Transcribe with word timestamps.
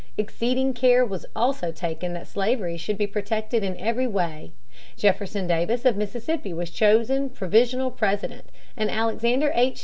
Exceeding 0.17 0.73
care 0.73 1.05
was 1.05 1.27
also 1.35 1.71
taken 1.71 2.13
that 2.13 2.27
slavery 2.27 2.75
should 2.75 2.97
be 2.97 3.05
protected 3.05 3.63
in 3.63 3.77
every 3.79 4.07
way. 4.07 4.51
Jefferson 4.97 5.45
Davis 5.45 5.85
of 5.85 5.95
Mississippi 5.95 6.53
was 6.53 6.71
chosen 6.71 7.29
provisional 7.29 7.91
president, 7.91 8.45
and 8.75 8.89
Alexander 8.89 9.51
H. 9.53 9.79